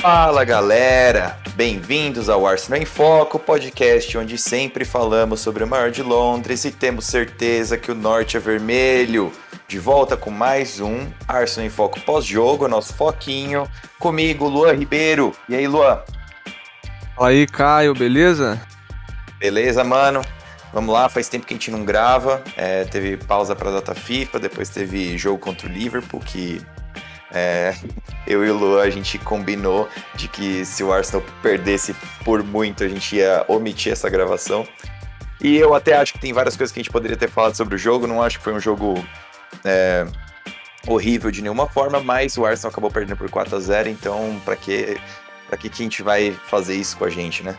[0.00, 6.02] Fala galera, bem-vindos ao Arsenal em Foco, podcast onde sempre falamos sobre o maior de
[6.02, 9.30] Londres e temos certeza que o norte é vermelho.
[9.68, 13.68] De volta com mais um Arsenal em Foco pós-jogo, nosso foquinho.
[13.98, 15.34] Comigo, Luan Ribeiro.
[15.46, 16.00] E aí, Luan?
[17.14, 18.58] Fala aí, Caio, beleza?
[19.38, 20.22] Beleza, mano.
[20.72, 22.42] Vamos lá, faz tempo que a gente não grava.
[22.56, 26.62] É, teve pausa para data FIFA, depois teve jogo contra o Liverpool, que
[27.32, 27.74] é,
[28.30, 31.94] eu e o Luan a gente combinou de que se o Arsenal perdesse
[32.24, 34.66] por muito, a gente ia omitir essa gravação.
[35.40, 37.74] E eu até acho que tem várias coisas que a gente poderia ter falado sobre
[37.74, 38.06] o jogo.
[38.06, 39.02] Não acho que foi um jogo
[39.64, 40.06] é,
[40.86, 44.54] horrível de nenhuma forma, mas o Arsenal acabou perdendo por 4 a 0 então para
[44.54, 45.00] que,
[45.48, 47.58] pra que, que a gente vai fazer isso com a gente, né?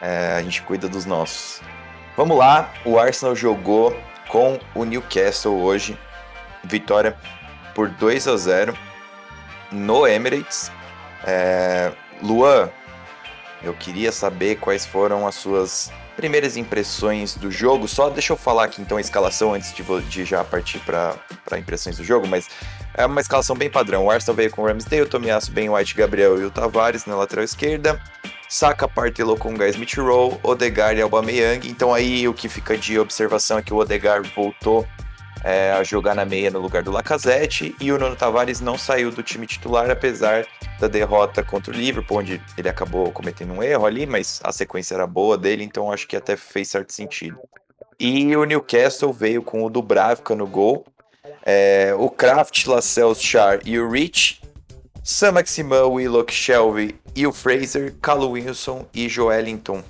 [0.00, 1.60] É, a gente cuida dos nossos.
[2.16, 3.96] Vamos lá, o Arsenal jogou
[4.28, 5.98] com o Newcastle hoje.
[6.64, 7.16] Vitória
[7.74, 8.78] por 2 a 0
[9.70, 10.70] no Emirates.
[11.24, 11.92] É...
[12.22, 12.70] Luan,
[13.62, 17.86] eu queria saber quais foram as suas primeiras impressões do jogo.
[17.86, 21.96] Só deixa eu falar aqui então a escalação antes de, de já partir para impressões
[21.96, 22.48] do jogo, mas
[22.94, 24.06] é uma escalação bem padrão.
[24.06, 27.44] O Arsenal veio com o Ramsdale, Tomiasso, Ben White, Gabriel e o Tavares na lateral
[27.44, 28.00] esquerda.
[28.48, 31.68] Saka, Partey, Lokonga, Smith Rowe, Odegaard e Aubameyang.
[31.68, 34.86] Então aí o que fica de observação é que o Odegaard voltou
[35.48, 39.10] é, a jogar na meia no lugar do Lacazette e o Nuno Tavares não saiu
[39.10, 40.46] do time titular apesar
[40.78, 44.94] da derrota contra o Liverpool, onde ele acabou cometendo um erro ali, mas a sequência
[44.94, 47.38] era boa dele, então acho que até fez certo sentido.
[47.98, 50.84] E o Newcastle veio com o Dubravka no gol,
[51.42, 54.42] é, o Kraft, Lascelles, Char e o Rich,
[55.02, 59.82] Sam Maximan, Willock, Shelby e o Fraser, Callum Wilson e Joelinton.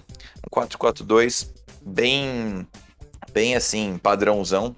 [0.46, 1.48] Um 4-4-2
[1.82, 2.64] bem,
[3.32, 4.76] bem assim, padrãozão.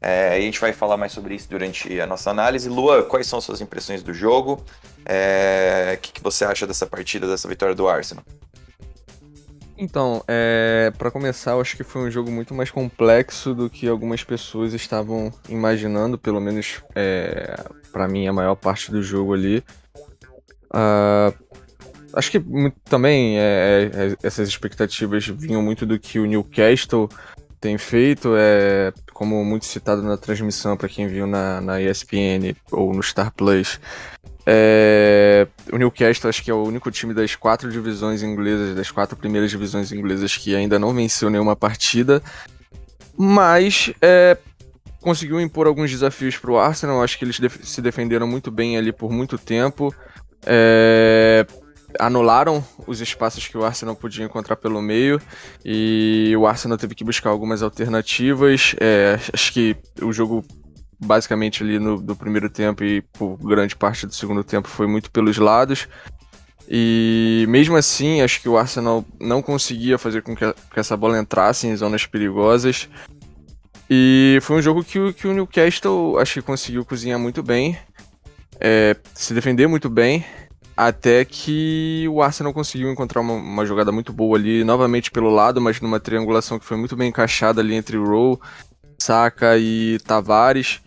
[0.00, 2.68] É, a gente vai falar mais sobre isso durante a nossa análise.
[2.68, 4.64] Lua, quais são suas impressões do jogo?
[5.04, 8.24] É, o que, que, você acha dessa partida, dessa vitória do Arsenal?
[9.78, 13.86] Então, é, para começar, eu acho que foi um jogo muito mais complexo do que
[13.86, 17.62] algumas pessoas estavam imaginando, pelo menos é,
[17.92, 19.62] para mim, a maior parte do jogo ali.
[20.70, 21.32] Uh,
[22.12, 22.42] acho que
[22.84, 27.08] também é, é, essas expectativas vinham muito do que o Newcastle
[27.66, 32.94] tem feito, é, como muito citado na transmissão para quem viu na, na ESPN ou
[32.94, 33.80] no Star Plus.
[34.46, 39.16] É, o Newcastle acho que é o único time das quatro divisões inglesas, das quatro
[39.16, 42.22] primeiras divisões inglesas que ainda não venceu nenhuma partida,
[43.18, 44.38] mas é,
[45.00, 47.02] conseguiu impor alguns desafios para o Arsenal.
[47.02, 49.92] Acho que eles def se defenderam muito bem ali por muito tempo.
[50.46, 51.44] É,
[51.98, 55.20] anularam os espaços que o Arsenal podia encontrar pelo meio
[55.64, 58.74] e o Arsenal teve que buscar algumas alternativas.
[58.80, 60.44] É, acho que o jogo
[60.98, 65.10] basicamente ali no, no primeiro tempo e por grande parte do segundo tempo foi muito
[65.10, 65.88] pelos lados.
[66.68, 71.18] E mesmo assim, acho que o Arsenal não conseguia fazer com que, que essa bola
[71.18, 72.88] entrasse em zonas perigosas.
[73.88, 77.78] E foi um jogo que, que o Newcastle acho que conseguiu cozinhar muito bem,
[78.58, 80.24] é, se defender muito bem.
[80.76, 85.58] Até que o Arsenal conseguiu encontrar uma, uma, jogada muito boa ali, novamente pelo lado,
[85.58, 88.38] mas numa triangulação que foi muito bem encaixada ali entre Rowe,
[88.98, 90.80] Saka e Tavares.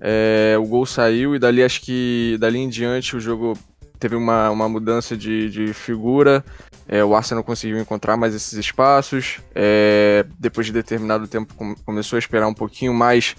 [0.00, 3.58] É, o gol saiu e dali acho que dali em diante o jogo
[3.98, 6.42] teve uma, uma mudança de, de figura.
[6.88, 9.40] É, o Arsenal conseguiu encontrar mais esses espaços.
[9.54, 11.54] É, depois de determinado tempo
[11.84, 13.36] começou a esperar um pouquinho mais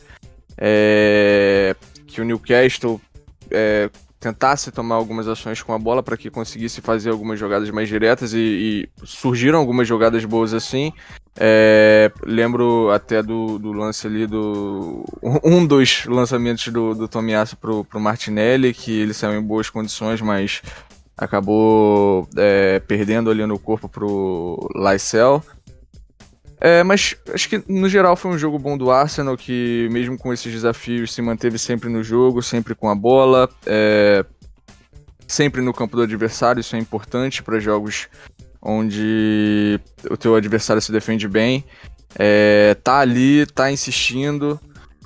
[0.58, 1.76] é,
[2.06, 3.00] que o Newcastle
[3.50, 3.90] é,
[4.20, 8.34] tentasse tomar algumas ações com a bola para que conseguisse fazer algumas jogadas mais diretas
[8.34, 10.92] e, e surgiram algumas jogadas boas assim.
[11.40, 15.06] É, lembro até do, do, lance ali do.
[15.44, 20.20] Um dos lançamentos do, do Tomiasso pro, pro Martinelli, que ele saiu em boas condições,
[20.20, 20.64] mas
[21.16, 25.44] acabou é, perdendo ali no corpo pro Lysel.
[26.60, 30.34] É, mas acho que no geral foi um jogo bom do Arsenal, que mesmo com
[30.34, 34.26] esses desafios se manteve sempre no jogo, sempre com a bola, é,
[35.28, 38.08] sempre no campo do adversário, isso é importante para jogos
[38.62, 41.64] onde o teu adversário se defende bem.
[42.18, 44.60] É, tá ali, tá insistindo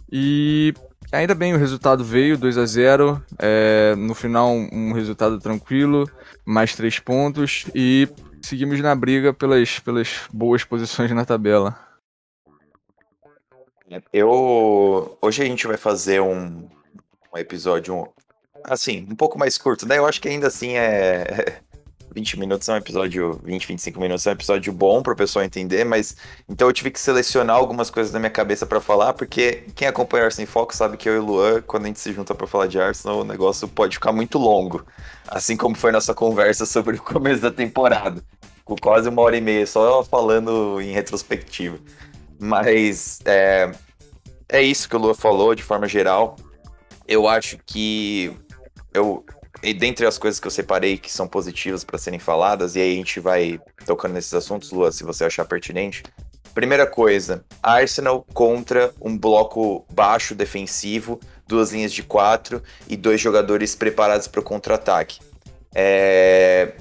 [0.10, 0.74] e
[1.12, 6.10] ainda bem o resultado veio, 2 a 0 é, no final um resultado tranquilo,
[6.46, 8.08] mais três pontos e
[8.42, 11.78] seguimos na briga pelas, pelas boas posições na tabela.
[14.14, 16.70] Eu hoje a gente vai fazer um,
[17.34, 18.08] um episódio
[18.64, 19.98] assim um pouco mais curto, né?
[19.98, 21.62] Eu acho que ainda assim é
[22.14, 25.46] 20 minutos é um episódio, 20, 25 minutos é um episódio bom para o pessoal
[25.46, 26.16] entender, mas
[26.48, 30.26] então eu tive que selecionar algumas coisas da minha cabeça para falar, porque quem acompanha
[30.26, 32.46] Arsenal em Foco sabe que eu e o Luan, quando a gente se junta para
[32.46, 34.86] falar de Arsenal, o negócio pode ficar muito longo,
[35.28, 38.22] assim como foi nossa conversa sobre o começo da temporada.
[38.58, 41.80] Ficou quase uma hora e meia só falando em retrospectiva.
[42.38, 43.72] Mas é,
[44.50, 46.36] é isso que o Luan falou de forma geral.
[47.08, 48.36] Eu acho que
[48.94, 49.26] eu
[49.64, 52.94] e dentre as coisas que eu separei que são positivas para serem faladas, e aí
[52.94, 56.04] a gente vai tocando nesses assuntos, Lua, se você achar pertinente.
[56.54, 63.76] Primeira coisa, Arsenal contra um bloco baixo defensivo, duas linhas de quatro e dois jogadores
[63.76, 65.20] preparados para o contra-ataque.
[65.74, 66.74] É...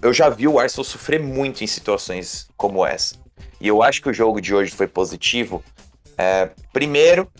[0.00, 3.16] Eu já vi o Arsenal sofrer muito em situações como essa.
[3.60, 5.62] E eu acho que o jogo de hoje foi positivo.
[6.16, 6.50] É...
[6.72, 7.30] Primeiro,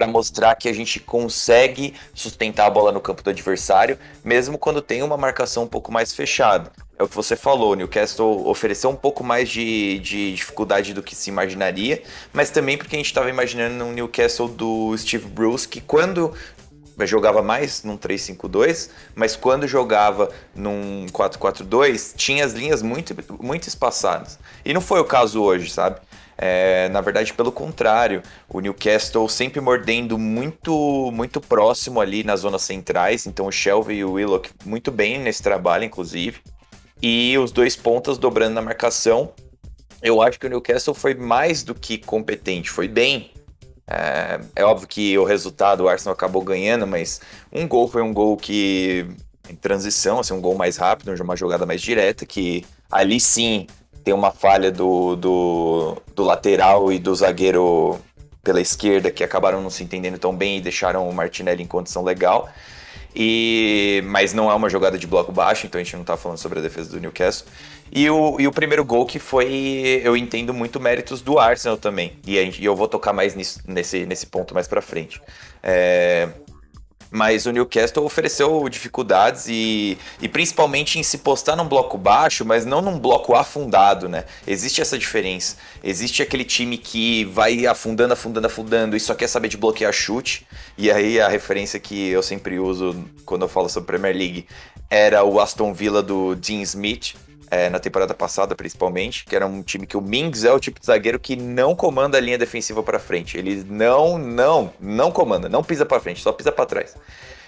[0.00, 4.80] para mostrar que a gente consegue sustentar a bola no campo do adversário, mesmo quando
[4.80, 6.72] tem uma marcação um pouco mais fechada.
[6.98, 11.14] É o que você falou, Newcastle ofereceu um pouco mais de, de dificuldade do que
[11.14, 12.02] se imaginaria,
[12.32, 16.32] mas também porque a gente estava imaginando um Newcastle do Steve Bruce que quando
[17.06, 24.38] jogava mais num 3-5-2, mas quando jogava num 4-4-2, tinha as linhas muito, muito espaçadas.
[24.64, 26.00] E não foi o caso hoje, sabe?
[26.42, 32.62] É, na verdade, pelo contrário, o Newcastle sempre mordendo muito muito próximo ali nas zonas
[32.62, 36.40] centrais, então o Shelby e o Willock muito bem nesse trabalho, inclusive.
[37.02, 39.34] E os dois pontas dobrando na marcação.
[40.00, 43.32] Eu acho que o Newcastle foi mais do que competente, foi bem.
[43.86, 47.20] É, é óbvio que o resultado, o Arsenal acabou ganhando, mas
[47.52, 49.06] um gol foi um gol que
[49.46, 53.66] em transição, assim, um gol mais rápido, uma jogada mais direta, que ali sim
[54.04, 57.98] tem uma falha do, do, do lateral e do zagueiro
[58.42, 62.02] pela esquerda que acabaram não se entendendo tão bem e deixaram o Martinelli em condição
[62.02, 62.48] legal.
[63.14, 66.38] E, mas não é uma jogada de bloco baixo, então a gente não está falando
[66.38, 67.46] sobre a defesa do Newcastle.
[67.92, 72.12] E o, e o primeiro gol que foi, eu entendo muito méritos do Arsenal também.
[72.24, 75.20] E, gente, e eu vou tocar mais nisso, nesse, nesse ponto mais para frente.
[75.60, 76.28] É,
[77.10, 82.64] mas o Newcastle ofereceu dificuldades e, e principalmente em se postar num bloco baixo, mas
[82.64, 84.24] não num bloco afundado, né?
[84.46, 85.56] Existe essa diferença.
[85.82, 90.46] Existe aquele time que vai afundando, afundando, afundando e só quer saber de bloquear chute.
[90.78, 94.46] E aí a referência que eu sempre uso quando eu falo sobre Premier League
[94.88, 97.14] era o Aston Villa do Dean Smith,
[97.50, 100.78] é, na temporada passada, principalmente, que era um time que o Mings é o tipo
[100.78, 103.36] de zagueiro que não comanda a linha defensiva para frente.
[103.36, 106.94] Ele não, não, não comanda, não pisa para frente, só pisa para trás.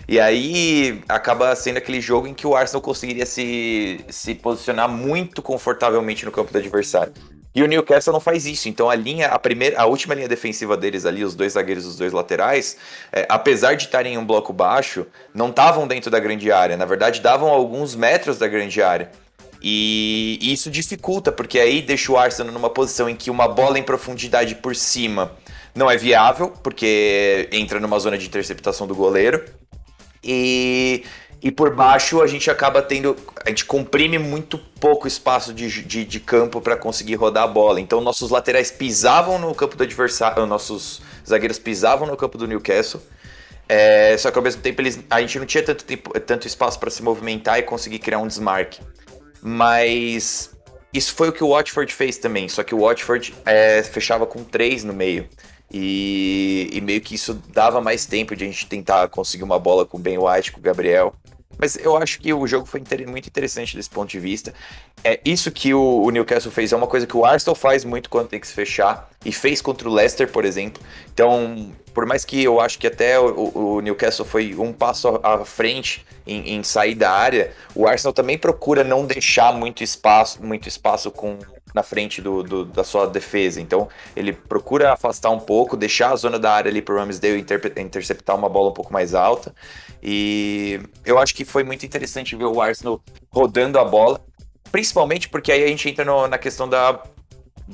[0.08, 5.40] E aí acaba sendo aquele jogo em que o Arsenal conseguiria se, se posicionar muito
[5.40, 7.12] confortavelmente no campo do adversário.
[7.55, 8.69] E o Newcastle não faz isso.
[8.69, 11.96] Então a linha, a primeira, a última linha defensiva deles ali, os dois zagueiros, os
[11.96, 12.76] dois laterais,
[13.12, 16.76] é, apesar de estarem em um bloco baixo, não estavam dentro da grande área.
[16.76, 19.10] Na verdade, davam alguns metros da grande área.
[19.62, 23.82] E isso dificulta, porque aí deixa o Arsenal numa posição em que uma bola em
[23.82, 25.32] profundidade por cima
[25.73, 29.44] não é viável, porque entra numa zona de interceptação do goleiro.
[30.23, 31.05] E,
[31.41, 33.17] e por baixo a gente acaba tendo.
[33.44, 37.81] A gente comprime muito pouco espaço de, de, de campo para conseguir rodar a bola.
[37.81, 43.01] Então nossos laterais pisavam no campo do adversário, nossos zagueiros pisavam no campo do Newcastle.
[43.69, 46.79] É, só que ao mesmo tempo eles, a gente não tinha tanto, tempo, tanto espaço
[46.79, 48.81] para se movimentar e conseguir criar um desmarque.
[49.43, 50.51] Mas
[50.93, 54.44] isso foi o que o Watford fez também, só que o Watford é, fechava com
[54.44, 55.29] três no meio.
[55.75, 59.87] E, e, meio que isso dava mais tempo de a gente tentar conseguir uma bola
[59.87, 61.15] com o Ben White, com o Gabriel.
[61.58, 64.53] Mas eu acho que o jogo foi inter muito interessante desse ponto de vista.
[65.03, 68.11] É isso que o, o, Newcastle fez é uma coisa que o Arsenal faz muito
[68.11, 70.82] quando tem que se fechar e fez contra o Leicester, por exemplo.
[71.13, 75.44] Então, por mais que eu acho que até o, o Newcastle foi um passo à
[75.44, 80.69] frente em, em, sair da área, o Arsenal também procura não deixar muito espaço, muito
[80.69, 81.39] espaço com
[81.75, 83.61] na frente do, do, da sua defesa.
[83.61, 87.41] Então, ele procura afastar um pouco, deixar a zona da área ali para o Ramsdale
[87.41, 89.55] inter interceptar uma bola um pouco mais alta.
[90.03, 94.20] E eu acho que foi muito interessante ver o Arsenal rodando a bola,
[94.70, 97.03] principalmente porque aí a gente entra no, na questão da,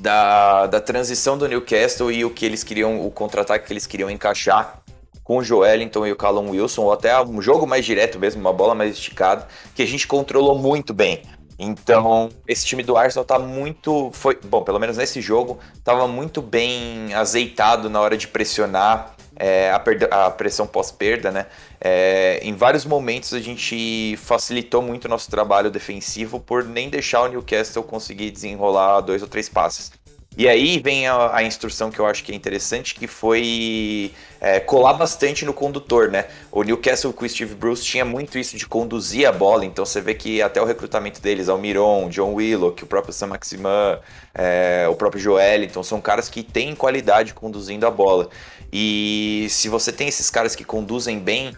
[0.01, 4.09] da, da transição do Newcastle e o que eles queriam, o contra-ataque que eles queriam
[4.09, 4.81] encaixar
[5.23, 8.51] com o Joelinton e o Callum Wilson, ou até um jogo mais direto mesmo, uma
[8.51, 11.21] bola mais esticada, que a gente controlou muito bem.
[11.59, 14.09] Então, esse time do Arsenal tá muito.
[14.13, 19.71] Foi, bom, pelo menos nesse jogo, estava muito bem azeitado na hora de pressionar é,
[19.71, 21.45] a, perda, a, pressão pós-perda, né?
[21.79, 27.21] É, em vários momentos a gente facilitou muito o nosso trabalho defensivo por nem deixar
[27.21, 29.91] o Newcastle conseguir desenrolar dois ou três passes.
[30.37, 34.59] E aí vem a, a instrução que eu acho que é interessante, que foi é,
[34.59, 36.27] colar bastante no condutor, né?
[36.51, 39.99] O Newcastle com o Steve Bruce tinha muito isso de conduzir a bola, então você
[39.99, 43.99] vê que até o recrutamento deles, Almiron, John Willock, o próprio Sam Maximan,
[44.33, 48.29] é, o próprio Joel, então são caras que têm qualidade conduzindo a bola.
[48.71, 51.55] E se você tem esses caras que conduzem bem,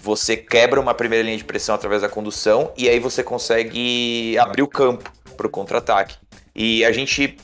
[0.00, 4.62] você quebra uma primeira linha de pressão através da condução e aí você consegue abrir
[4.62, 6.16] o campo para o contra-ataque.
[6.54, 7.36] E a gente,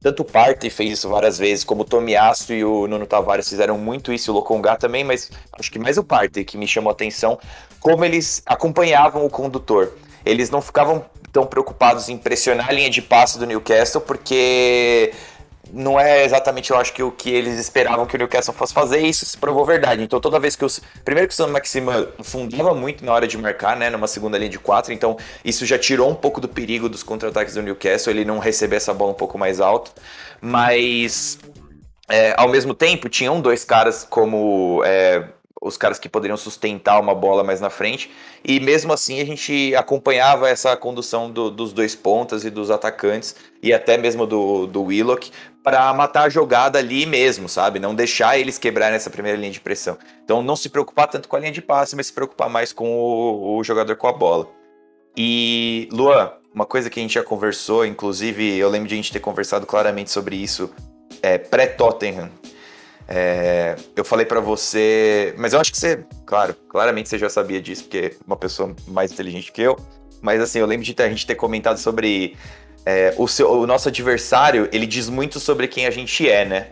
[0.00, 3.78] tanto o Partey fez isso várias vezes, como o Tomiasso e o Nuno Tavares fizeram
[3.78, 6.92] muito isso, o Locongá também, mas acho que mais o Partey que me chamou a
[6.92, 7.38] atenção,
[7.80, 9.92] como eles acompanhavam o condutor.
[10.24, 15.12] Eles não ficavam tão preocupados em pressionar a linha de passe do Newcastle, porque
[15.74, 19.00] não é exatamente, eu acho que o que eles esperavam que o Newcastle fosse fazer,
[19.00, 20.02] e isso se provou verdade.
[20.02, 20.80] Então, toda vez que os.
[21.04, 23.90] Primeiro que o Sam Maxima fundava muito na hora de marcar, né?
[23.90, 27.54] Numa segunda linha de quatro, então isso já tirou um pouco do perigo dos contra-ataques
[27.54, 29.92] do Newcastle, ele não receber essa bola um pouco mais alto.
[30.40, 31.38] Mas.
[32.08, 34.80] É, ao mesmo tempo, tinham dois caras como.
[34.84, 35.24] É,
[35.64, 38.10] os caras que poderiam sustentar uma bola mais na frente.
[38.44, 43.34] E mesmo assim a gente acompanhava essa condução do, dos dois pontas e dos atacantes,
[43.62, 47.80] e até mesmo do, do Willock, para matar a jogada ali mesmo, sabe?
[47.80, 49.96] Não deixar eles quebrarem essa primeira linha de pressão.
[50.22, 52.94] Então não se preocupar tanto com a linha de passe, mas se preocupar mais com
[52.94, 54.46] o, o jogador com a bola.
[55.16, 59.12] E, Luan, uma coisa que a gente já conversou, inclusive eu lembro de a gente
[59.12, 60.70] ter conversado claramente sobre isso
[61.22, 62.30] é, pré-Tottenham,
[63.06, 67.60] é, eu falei para você, mas eu acho que você, claro, claramente você já sabia
[67.60, 69.76] disso, porque é uma pessoa mais inteligente que eu.
[70.22, 72.36] Mas assim, eu lembro de a gente ter comentado sobre
[72.86, 76.68] é, o, seu, o nosso adversário, ele diz muito sobre quem a gente é, né?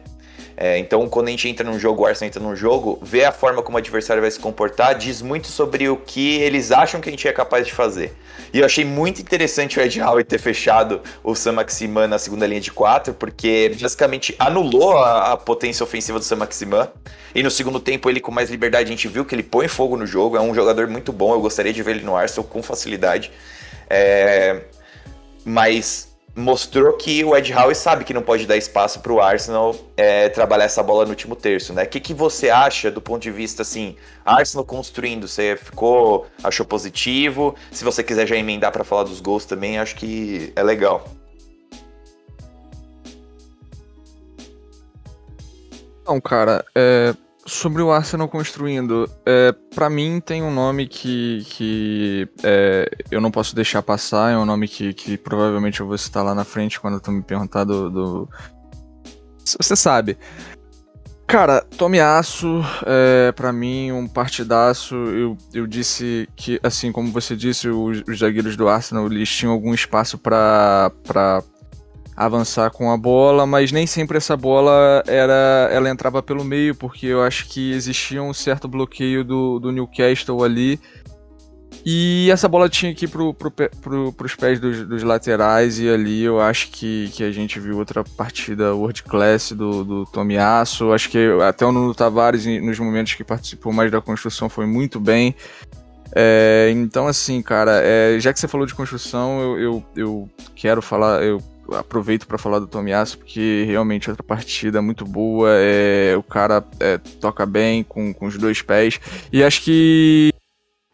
[0.64, 3.32] É, então, quando a gente entra num jogo, o Arsenal entra num jogo, ver a
[3.32, 7.08] forma como o adversário vai se comportar diz muito sobre o que eles acham que
[7.08, 8.14] a gente é capaz de fazer.
[8.54, 12.46] E eu achei muito interessante o Ed Howe ter fechado o Sam Maximan na segunda
[12.46, 16.88] linha de quatro, porque basicamente anulou a, a, potência ofensiva do Sam Maximan.
[17.34, 19.96] E no segundo tempo, ele com mais liberdade, a gente viu que ele põe fogo
[19.96, 20.36] no jogo.
[20.36, 23.32] É um jogador muito bom, eu gostaria de ver ele no Arsenal com facilidade.
[23.90, 24.60] É...
[25.44, 29.74] Mas mostrou que o Ed Howe sabe que não pode dar espaço para o Arsenal
[29.96, 31.84] é, trabalhar essa bola no último terço, né?
[31.84, 35.28] O que, que você acha do ponto de vista assim, Arsenal construindo?
[35.28, 37.54] Você ficou, achou positivo?
[37.70, 41.06] Se você quiser já emendar para falar dos gols também, acho que é legal.
[46.06, 52.28] Não, cara, é, Sobre o Arsenal construindo, é, para mim tem um nome que, que
[52.44, 56.24] é, eu não posso deixar passar, é um nome que, que provavelmente eu vou citar
[56.24, 57.90] lá na frente quando tu me perguntar do.
[57.90, 58.28] do...
[59.44, 60.16] Você sabe.
[61.32, 64.94] Cara, Tomiaço, é, para mim, um partidaço.
[64.94, 69.50] Eu, eu disse que, assim como você disse, os, os zagueiros do Arsenal eles tinham
[69.50, 70.92] algum espaço para
[72.16, 77.06] avançar com a bola, mas nem sempre essa bola era ela entrava pelo meio, porque
[77.06, 80.78] eu acho que existia um certo bloqueio do, do Newcastle ali.
[81.84, 85.88] E essa bola tinha que ir pro, pro, pro, pros pés dos, dos, laterais, e
[85.88, 90.92] ali eu acho que, que a gente viu outra partida world class do, do Tomiasso.
[90.92, 95.00] Acho que até o Nuno Tavares, nos momentos que participou mais da construção, foi muito
[95.00, 95.34] bem.
[96.14, 100.80] É, então, assim, cara, é, já que você falou de construção, eu, eu, eu quero
[100.80, 105.48] falar, eu aproveito para falar do Tomiasso, porque realmente outra partida muito boa.
[105.52, 109.00] É, o cara é, toca bem com, com os dois pés.
[109.32, 110.32] E acho que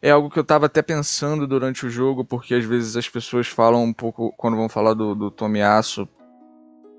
[0.00, 3.46] é algo que eu estava até pensando durante o jogo, porque às vezes as pessoas
[3.48, 6.08] falam um pouco, quando vão falar do, do Tomiasso,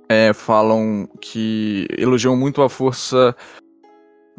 [0.09, 3.35] é, falam que elogiam muito a força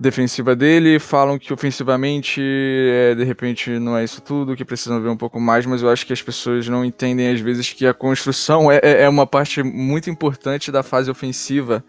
[0.01, 5.11] defensiva dele, falam que ofensivamente, é, de repente, não é isso tudo, que precisam ver
[5.11, 7.93] um pouco mais, mas eu acho que as pessoas não entendem às vezes que a
[7.93, 11.85] construção é, é, é uma parte muito importante da fase ofensiva.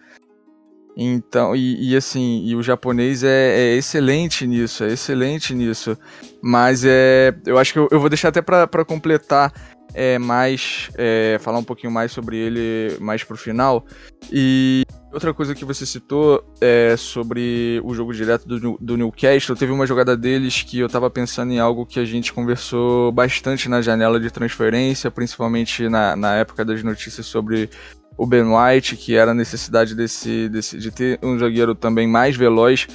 [0.98, 5.98] Então, e, e assim, e o japonês é, é, excelente nisso, é excelente nisso.
[6.44, 9.54] Mas é, eu acho que eu, eu vou deixar até para completar
[9.94, 13.86] é, mais, é, falar um pouquinho mais sobre ele mais pro final.
[14.32, 19.58] E Outra coisa que você citou é sobre o jogo direto do, do Newcastle.
[19.58, 23.68] Teve uma jogada deles que eu tava pensando em algo que a gente conversou bastante
[23.68, 27.70] na janela de transferência, principalmente na, na época das notícias sobre
[28.18, 32.38] o Ben White, que era a necessidade desse, desse, de ter um zagueiro também mais
[32.38, 32.88] veloz,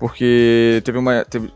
[0.00, 1.26] porque teve uma.
[1.26, 1.52] Teve,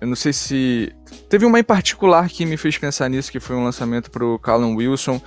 [0.00, 0.94] eu não sei se.
[1.28, 4.38] Teve uma em particular que me fez pensar nisso, que foi um lançamento para o
[4.38, 5.20] Callum Wilson,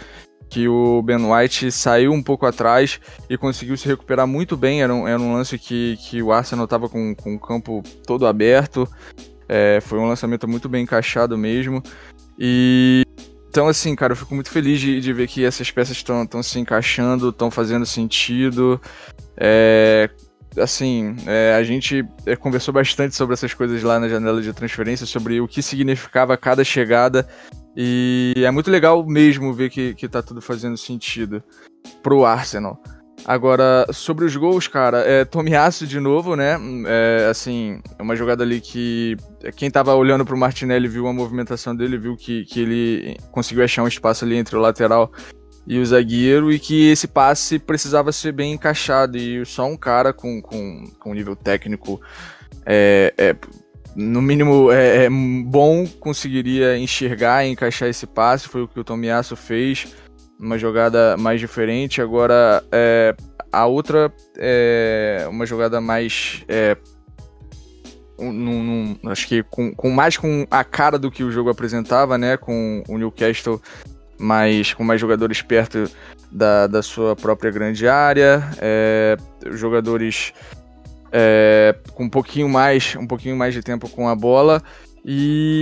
[0.50, 4.82] que o Ben White saiu um pouco atrás e conseguiu se recuperar muito bem.
[4.82, 8.25] Era um, era um lance que, que o Arsenal estava com, com o campo todo
[8.25, 8.88] aberto.
[9.50, 11.84] É, foi um lançamento muito bem encaixado mesmo.
[12.39, 13.04] E
[13.50, 16.60] então, assim, cara, eu fico muito feliz de, de ver que essas peças estão se
[16.60, 18.80] encaixando, estão fazendo sentido.
[19.36, 20.10] É,
[20.60, 25.06] assim, é, a gente é, conversou bastante sobre essas coisas lá na janela de transferência,
[25.06, 27.28] sobre o que significava cada chegada.
[27.76, 31.44] E é muito legal mesmo ver que, que tá tudo fazendo sentido
[32.02, 32.82] pro Arsenal.
[33.26, 36.58] Agora, sobre os gols, cara, é Tomiasso de novo, né?
[36.86, 39.18] É, assim, é uma jogada ali que
[39.56, 43.84] quem tava olhando pro Martinelli viu a movimentação dele, viu que, que ele conseguiu achar
[43.84, 45.12] um espaço ali entre o lateral
[45.67, 50.13] e o zagueiro e que esse passe precisava ser bem encaixado e só um cara
[50.13, 52.01] com, com, com nível técnico
[52.65, 53.36] é, é
[53.95, 58.83] no mínimo é, é, bom conseguiria enxergar e encaixar esse passe, foi o que o
[58.83, 59.88] Tomiasso fez
[60.39, 62.01] uma jogada mais diferente.
[62.01, 63.15] Agora, é,
[63.51, 66.43] a outra é uma jogada mais.
[68.19, 72.36] Num, acho que com, com, mais com a cara do que o jogo apresentava, né?
[72.36, 73.62] Com o Newcastle
[74.19, 75.89] mais, com mais jogadores perto
[76.31, 79.17] da, da sua própria grande área, é,
[79.51, 80.33] jogadores
[81.12, 84.62] é, com um pouquinho mais um pouquinho mais de tempo com a bola
[85.05, 85.62] e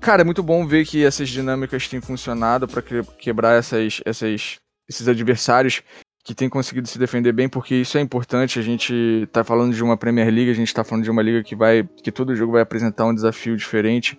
[0.00, 4.56] Cara, é muito bom ver que essas dinâmicas têm funcionado para que, quebrar essas, essas,
[4.88, 5.82] esses adversários
[6.24, 8.58] que têm conseguido se defender bem, porque isso é importante.
[8.58, 11.42] A gente tá falando de uma Premier League, a gente tá falando de uma liga
[11.42, 11.88] que vai.
[12.02, 14.18] que todo jogo vai apresentar um desafio diferente.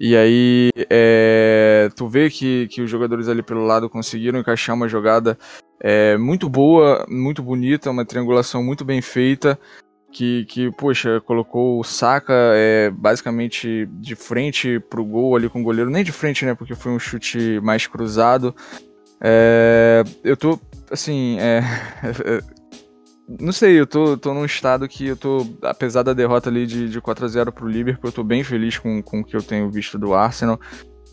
[0.00, 4.88] E aí, é, tu vê que, que os jogadores ali pelo lado conseguiram encaixar uma
[4.88, 5.38] jogada
[5.78, 9.58] é, muito boa, muito bonita, uma triangulação muito bem feita
[10.10, 15.64] que, que poxa, colocou o Saka é, basicamente de frente pro gol ali com o
[15.64, 18.54] goleiro, nem de frente, né, porque foi um chute mais cruzado.
[19.20, 20.58] É, eu tô,
[20.90, 21.62] assim, é,
[23.38, 26.88] não sei, eu tô, tô num estado que eu tô, apesar da derrota ali de,
[26.88, 29.42] de 4 a 0 pro Liverpool, eu tô bem feliz com, com o que eu
[29.42, 30.58] tenho visto do Arsenal.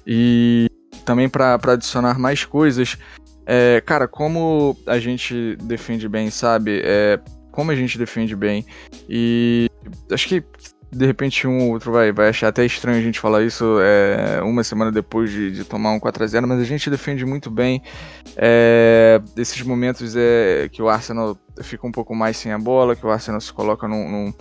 [0.05, 0.67] E
[1.05, 2.97] também para adicionar mais coisas,
[3.45, 6.81] é, cara, como a gente defende bem, sabe?
[6.83, 7.19] É,
[7.51, 8.65] como a gente defende bem.
[9.07, 9.69] E
[10.11, 10.43] acho que
[10.91, 14.41] de repente um ou outro vai, vai achar até estranho a gente falar isso é,
[14.41, 17.81] uma semana depois de, de tomar um 4x0, mas a gente defende muito bem.
[18.35, 23.05] É, esses momentos é, que o Arsenal fica um pouco mais sem a bola, que
[23.05, 24.33] o Arsenal se coloca num, num,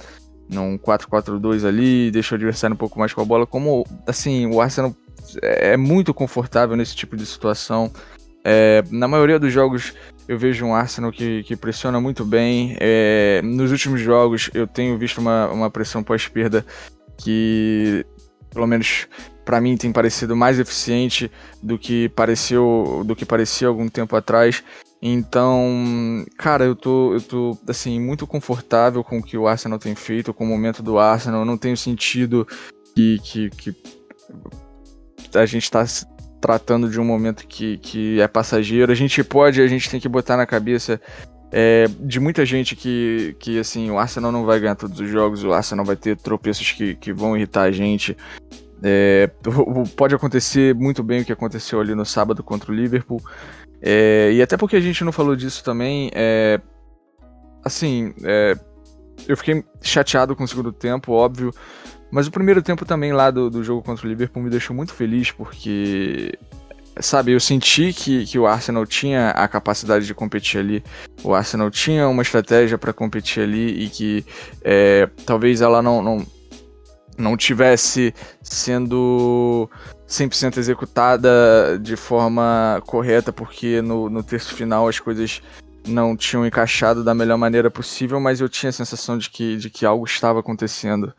[0.49, 3.47] num 4-4-2 ali, deixa o adversário um pouco mais com a bola.
[3.47, 4.95] Como assim, o Arsenal
[5.43, 7.91] é muito confortável nesse tipo de situação.
[8.49, 9.93] É, na maioria dos jogos
[10.29, 12.77] eu vejo um Arsenal que, que pressiona muito bem.
[12.79, 16.65] É, nos últimos jogos eu tenho visto uma, uma pressão pós-perda
[17.19, 18.07] que,
[18.51, 19.09] pelo menos
[19.45, 21.31] para mim, tem parecido mais eficiente
[21.61, 24.63] do que pareceu do que parecia algum tempo atrás.
[25.03, 29.95] Então, cara, eu tô, eu tô assim, muito confortável com o que o Arsenal tem
[29.97, 31.41] feito, com o momento do Arsenal.
[31.41, 32.47] Eu não tenho sentido
[32.95, 33.75] que, que, que
[35.35, 35.85] a gente está
[36.47, 38.93] tratando de um momento que, que é passageiro.
[38.93, 41.01] A gente pode, a gente tem que botar na cabeça
[41.51, 45.43] é, de muita gente que, que assim, o Arsenal não vai ganhar todos os jogos,
[45.43, 48.17] o Arsenal vai ter tropeços que, que vão irritar a gente.
[48.81, 49.29] É,
[49.97, 53.21] pode acontecer muito bem o que aconteceu ali no sábado contra o Liverpool.
[53.83, 56.61] É, e até porque a gente não falou disso também, é,
[57.65, 58.57] assim, é,
[59.29, 61.53] eu fiquei chateado com o segundo tempo, óbvio.
[62.11, 64.95] Mas o primeiro tempo também lá do, do jogo contra o Liverpool me deixou muito
[64.95, 66.39] feliz, porque
[67.01, 70.85] sabe, eu senti que, que o Arsenal tinha a capacidade de competir ali,
[71.23, 74.25] o Arsenal tinha uma estratégia para competir ali e que
[74.63, 76.27] é, talvez ela não, não,
[77.19, 79.69] não tivesse sendo
[80.09, 85.43] 100% executada de forma correta, porque no, no terço final as coisas
[85.87, 89.71] não tinham encaixado da melhor maneira possível, mas eu tinha a sensação de que, de
[89.71, 91.13] que algo estava acontecendo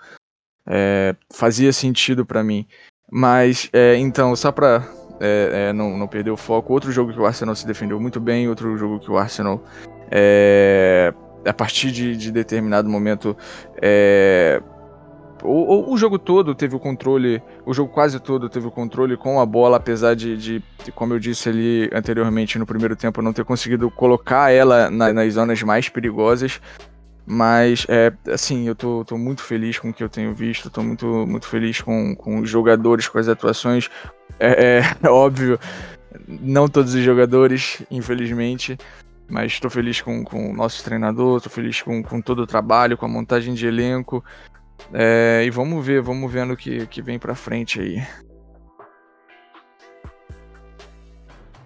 [0.65, 2.67] é, fazia sentido para mim.
[3.09, 4.85] Mas, é, então, só pra
[5.19, 8.19] é, é, não, não perder o foco, outro jogo que o Arsenal se defendeu muito
[8.19, 9.63] bem, outro jogo que o Arsenal,
[10.11, 11.13] é,
[11.45, 13.35] a partir de, de determinado momento,
[15.43, 19.39] é, o, jogo todo teve o controle, o jogo quase todo teve o controle com
[19.39, 23.33] a bola, apesar de, de, de como eu disse ali anteriormente no primeiro tempo, não
[23.33, 26.61] ter conseguido colocar ela na, nas zonas mais perigosas.
[27.29, 30.81] Mas, é, assim, eu tô, tô muito feliz com o que eu tenho visto, tô
[30.81, 33.89] muito, muito feliz com, com os jogadores, com as atuações.
[34.39, 35.59] É, é óbvio,
[36.25, 38.77] não todos os jogadores, infelizmente,
[39.29, 42.97] mas estou feliz com, com o nosso treinador, estou feliz com, com todo o trabalho,
[42.97, 44.23] com a montagem de elenco.
[44.93, 48.01] É, e vamos ver, vamos vendo o que, que vem pra frente aí.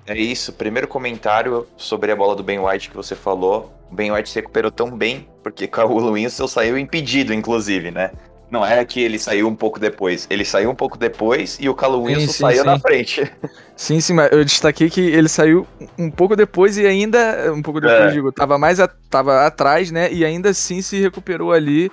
[0.08, 0.54] É isso.
[0.54, 3.74] Primeiro comentário sobre a bola do Ben White que você falou.
[3.90, 8.12] O Ben White se recuperou tão bem, porque o Winston saiu impedido, inclusive, né?
[8.50, 10.28] Não é que ele saiu um pouco depois.
[10.30, 12.66] Ele saiu um pouco depois e o Calo Wilson saiu sim.
[12.66, 13.32] na frente.
[13.78, 15.66] Sim, sim, mas eu destaquei que ele saiu
[15.98, 17.52] um pouco depois e ainda.
[17.54, 18.12] Um pouco depois, é.
[18.12, 20.12] digo, tava mais a, tava atrás, né?
[20.12, 21.90] E ainda assim se recuperou ali.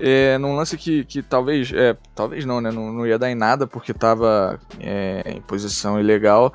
[0.00, 1.72] É, num lance que, que talvez.
[1.72, 2.70] É, talvez não, né?
[2.70, 6.52] Não, não ia dar em nada porque tava é, em posição ilegal.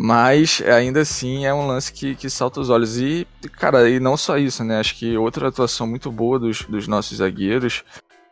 [0.00, 2.98] Mas ainda assim é um lance que, que salta os olhos.
[2.98, 4.78] E, cara, e não só isso, né?
[4.78, 7.84] Acho que outra atuação muito boa dos, dos nossos zagueiros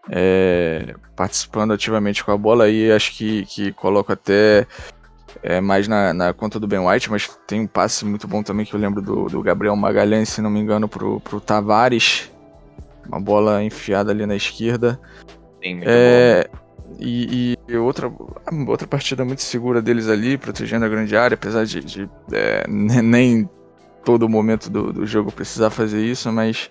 [0.09, 4.67] é, participando ativamente com a bola aí, acho que, que coloco até
[5.43, 8.65] é, mais na, na, conta do Ben White, mas tem um passe muito bom também
[8.65, 12.31] que eu lembro do, do Gabriel Magalhães, se não me engano, pro, pro Tavares.
[13.09, 15.01] Uma bola enfiada ali na esquerda.
[15.63, 16.67] Sim, muito é, bom.
[16.99, 18.13] E, e, outra,
[18.67, 23.49] outra partida muito segura deles ali, protegendo a grande área, apesar de, de é, nem
[24.05, 26.71] todo momento do, do jogo precisar fazer isso, mas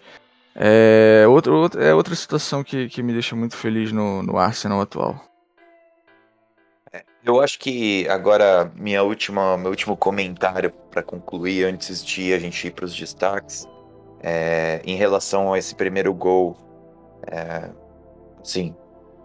[0.56, 4.80] é, outra, outra, é outra situação que, que me deixa muito feliz no, no Arsenal
[4.80, 5.22] atual.
[6.94, 12.40] É, eu acho que agora minha última, meu último comentário para concluir antes de a
[12.40, 13.68] gente ir para os destaques,
[14.22, 16.58] é, em relação a esse primeiro gol,
[17.28, 17.70] é,
[18.44, 18.76] sim,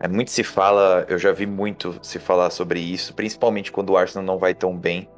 [0.00, 3.96] é, muito se fala, eu já vi muito se falar sobre isso, principalmente quando o
[3.96, 5.08] Arsenal não vai tão bem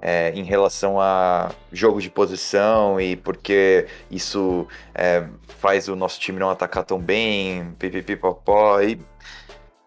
[0.00, 5.26] é, em relação a jogo de posição e porque isso é,
[5.58, 9.00] faz o nosso time não atacar tão bem, pipipipopó, e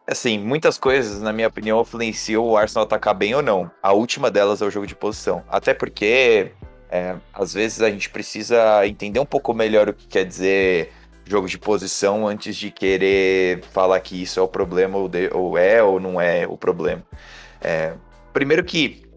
[0.07, 3.69] assim, muitas coisas, na minha opinião, influenciam o Arsenal atacar bem ou não.
[3.83, 5.43] A última delas é o jogo de posição.
[5.49, 6.53] Até porque,
[6.89, 10.91] é, às vezes, a gente precisa entender um pouco melhor o que quer dizer
[11.25, 15.57] jogo de posição antes de querer falar que isso é o problema ou, de, ou
[15.57, 17.03] é ou não é o problema.
[17.61, 17.93] É,
[18.31, 19.07] primeiro que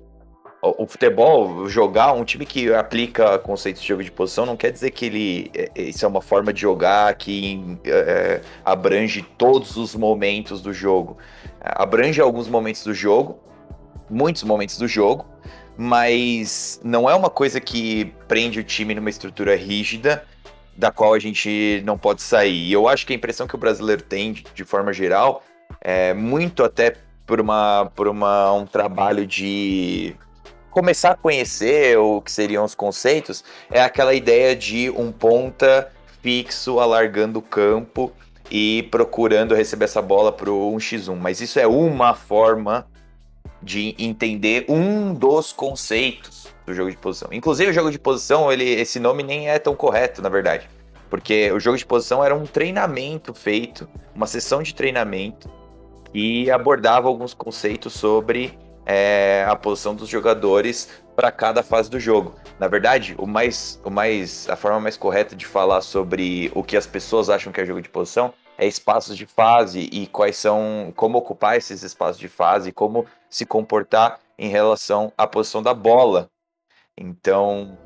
[0.62, 4.90] o, futebol, jogar, um time que aplica conceitos de jogo de posição, não quer dizer
[4.90, 5.50] que ele.
[5.54, 10.72] É, é, isso é uma forma de jogar que é, abrange todos os momentos do
[10.72, 11.16] jogo.
[11.62, 13.38] Abrange alguns momentos do jogo,
[14.08, 15.26] muitos momentos do jogo,
[15.82, 20.26] mas não é uma coisa que prende o time numa estrutura rígida
[20.76, 22.68] da qual a gente não pode sair.
[22.68, 25.42] E eu acho que a impressão que o brasileiro tem, de forma geral,
[25.80, 30.14] é muito até por, uma, por uma, um trabalho de
[30.70, 35.90] começar a conhecer o que seriam os conceitos, é aquela ideia de um ponta
[36.20, 38.12] fixo alargando o campo
[38.50, 41.16] e procurando receber essa bola para o 1x1.
[41.16, 42.86] Mas isso é uma forma
[43.62, 47.28] de entender um dos conceitos do jogo de posição.
[47.32, 50.68] Inclusive, o jogo de posição, ele, esse nome nem é tão correto, na verdade.
[51.08, 55.50] Porque o jogo de posição era um treinamento feito, uma sessão de treinamento,
[56.12, 62.34] que abordava alguns conceitos sobre é, a posição dos jogadores para cada fase do jogo.
[62.58, 66.76] Na verdade, o mais, o mais, a forma mais correta de falar sobre o que
[66.76, 70.92] as pessoas acham que é jogo de posição é espaços de fase e quais são,
[70.94, 76.28] como ocupar esses espaços de fase, como se comportar em relação à posição da bola.
[76.94, 77.78] Então,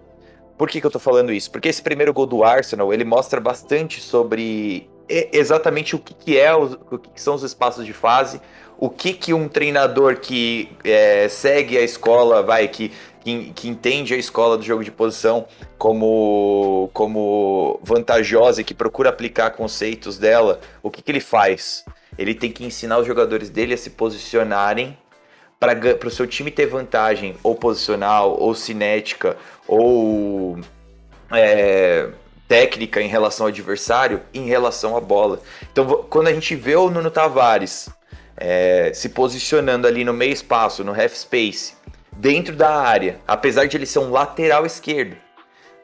[0.59, 1.49] por que, que eu tô falando isso?
[1.49, 6.53] Porque esse primeiro gol do Arsenal, ele mostra bastante sobre exatamente o que, que é,
[6.53, 8.41] o que são os espaços de fase,
[8.77, 12.91] o que, que um treinador que é, segue a escola, vai, que,
[13.25, 15.47] que, que, entende a escola do jogo de posição
[15.79, 21.85] como, como vantajosa e que procura aplicar conceitos dela, o que, que ele faz?
[22.19, 24.97] Ele tem que ensinar os jogadores dele a se posicionarem
[25.59, 30.59] para o seu time ter vantagem ou posicional, ou cinética, ou
[31.33, 32.11] é,
[32.47, 35.41] técnica em relação ao adversário, em relação à bola.
[35.73, 37.89] Então, quando a gente vê o Nuno Tavares
[38.37, 41.75] é, se posicionando ali no meio espaço, no half space,
[42.17, 45.17] dentro da área, apesar de ele ser um lateral esquerdo.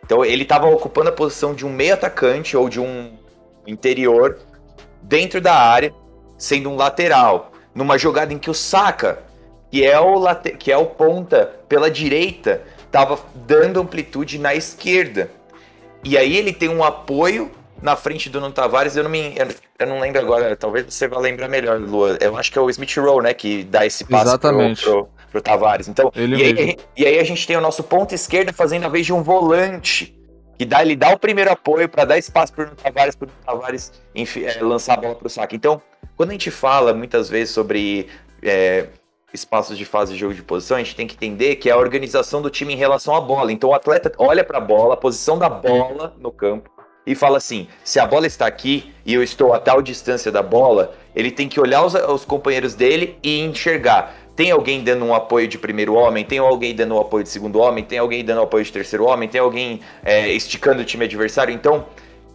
[0.05, 3.17] Então ele estava ocupando a posição de um meio atacante ou de um
[3.67, 4.39] interior
[5.03, 5.93] dentro da área,
[6.37, 9.23] sendo um lateral, numa jogada em que o Saka,
[9.71, 10.57] que é o, late...
[10.57, 15.31] que é o ponta pela direita, estava dando amplitude na esquerda.
[16.03, 17.51] E aí ele tem um apoio
[17.83, 19.35] na frente do Nuno Tavares, eu não me
[19.79, 22.19] eu não lembro agora, talvez você vá lembrar melhor, Lua.
[22.21, 24.83] Eu acho que é o Smith Rowe, né, que dá esse passo Exatamente.
[24.83, 25.89] Pro, pro, pro Tavares.
[25.89, 29.07] Então, e aí, e aí, a gente tem o nosso ponto esquerdo fazendo a vez
[29.07, 30.19] de um volante,
[30.59, 33.93] que dá, ele dá o primeiro apoio para dar espaço pro Nuno Tavares, pro Tavares
[34.15, 35.57] enfim, é, lançar a bola pro saque.
[35.57, 35.81] Então,
[36.17, 38.09] quando a gente fala muitas vezes sobre
[38.43, 38.89] é,
[39.33, 41.79] espaços de fase de jogo de posição, a gente tem que entender que é a
[41.79, 43.53] organização do time em relação à bola.
[43.53, 46.71] Então o atleta olha para a bola, a posição da bola no campo,
[47.07, 50.43] e fala assim: se a bola está aqui e eu estou a tal distância da
[50.43, 54.15] bola, ele tem que olhar os, os companheiros dele e enxergar.
[54.41, 57.59] Tem alguém dando um apoio de primeiro homem, tem alguém dando um apoio de segundo
[57.59, 61.05] homem, tem alguém dando um apoio de terceiro homem, tem alguém é, esticando o time
[61.05, 61.53] adversário.
[61.53, 61.85] Então,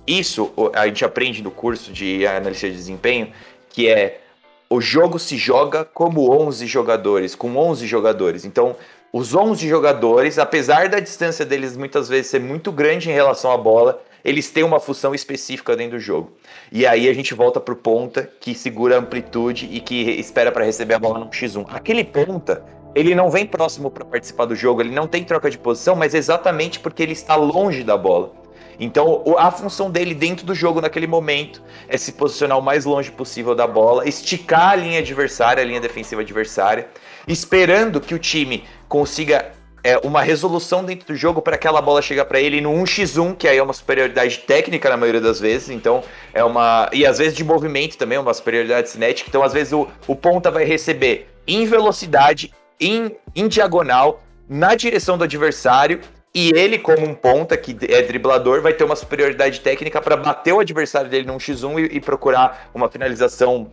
[0.05, 3.31] isso a gente aprende no curso de análise de desempenho
[3.71, 4.21] que é
[4.69, 8.45] o jogo se joga como 11 jogadores, com 11 jogadores.
[8.45, 8.75] Então,
[9.11, 13.57] os 11 jogadores, apesar da distância deles muitas vezes ser muito grande em relação à
[13.57, 16.31] bola, eles têm uma função específica dentro do jogo.
[16.75, 20.65] E aí a gente volta pro ponta que segura a amplitude e que espera para
[20.65, 21.67] receber a bola no X1.
[21.69, 25.57] Aquele ponta, ele não vem próximo para participar do jogo, ele não tem troca de
[25.57, 28.33] posição, mas exatamente porque ele está longe da bola.
[28.77, 33.09] Então, a função dele dentro do jogo naquele momento é se posicionar o mais longe
[33.09, 36.89] possível da bola, esticar a linha adversária, a linha defensiva adversária,
[37.25, 39.49] esperando que o time consiga
[39.85, 43.47] é, uma resolução dentro do jogo para aquela bola chegar para ele no 1x1, que
[43.47, 46.89] aí é uma superioridade técnica na maioria das vezes, então é uma.
[46.91, 49.29] E às vezes de movimento também, uma superioridade cinética.
[49.29, 55.19] Então, às vezes, o, o ponta vai receber em velocidade, em, em diagonal, na direção
[55.19, 56.01] do adversário
[56.33, 60.51] e ele, como um ponta que é driblador, vai ter uma superioridade técnica para bater
[60.51, 63.71] o adversário dele num X1 e, e, procurar uma finalização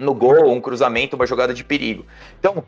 [0.00, 2.04] no gol, um cruzamento, uma jogada de perigo.
[2.40, 2.64] Então,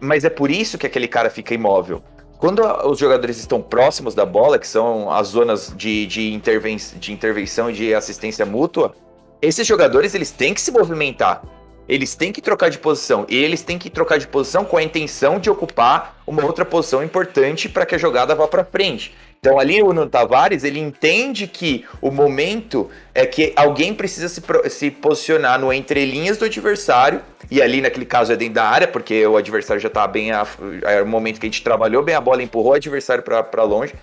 [0.00, 2.02] mas é por isso que aquele cara fica imóvel.
[2.38, 7.12] Quando os jogadores estão próximos da bola, que são as zonas de, de, interven de
[7.12, 8.94] intervenção e de assistência mútua,
[9.40, 11.42] esses jogadores eles têm que se movimentar
[11.88, 13.24] eles têm que trocar de posição.
[13.28, 17.02] E eles têm que trocar de posição com a intenção de ocupar uma outra posição
[17.02, 19.14] importante para que a jogada vá para frente.
[19.46, 24.42] Então ali o Nuno Tavares, ele entende que o momento é que alguém precisa se,
[24.68, 29.24] se posicionar no entrelinhas do adversário, e ali naquele caso é dentro da área, porque
[29.24, 30.44] o adversário já está bem, a,
[30.82, 33.94] é o momento que a gente trabalhou bem a bola, empurrou o adversário para longe.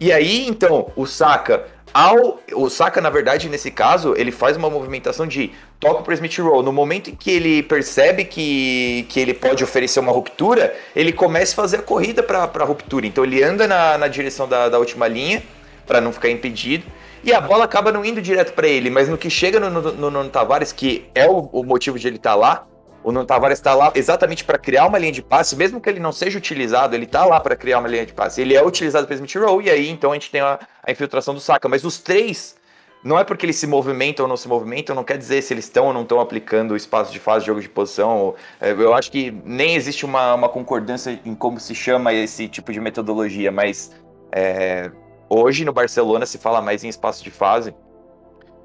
[0.00, 4.70] E aí, então, o Saka ao, o Saka, na verdade, nesse caso, ele faz uma
[4.70, 6.62] movimentação de toca para Smith Roll.
[6.62, 11.52] No momento em que ele percebe que, que ele pode oferecer uma ruptura, ele começa
[11.52, 13.06] a fazer a corrida para a ruptura.
[13.06, 15.42] Então ele anda na, na direção da, da última linha
[15.86, 16.84] para não ficar impedido.
[17.22, 19.92] E a bola acaba não indo direto para ele, mas no que chega no, no,
[19.92, 22.66] no, no Tavares, que é o, o motivo de ele estar tá lá,
[23.02, 26.00] o Nuno Tavares está lá exatamente para criar uma linha de passe, mesmo que ele
[26.00, 28.40] não seja utilizado, ele está lá para criar uma linha de passe.
[28.40, 31.32] Ele é utilizado pelo Smith Rowe, e aí então a gente tem a, a, infiltração
[31.32, 31.68] do Saka.
[31.68, 32.56] Mas os três,
[33.02, 35.64] não é porque eles se movimentam ou não se movimentam, não quer dizer se eles
[35.64, 38.34] estão ou não estão aplicando o espaço de fase, jogo de posição.
[38.60, 42.70] É, eu acho que nem existe uma, uma concordância em como se chama esse tipo
[42.70, 43.92] de metodologia, mas
[44.30, 44.90] é,
[45.28, 47.74] hoje no Barcelona se fala mais em espaço de fase.